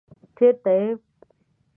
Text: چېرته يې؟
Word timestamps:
چېرته 0.37 0.71
يې؟ 0.79 0.87